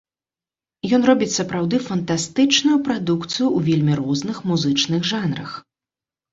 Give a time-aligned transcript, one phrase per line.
[0.97, 5.51] Ён робіць сапраўды фантастычную прадукцыю ў вельмі розных музычных жанрах.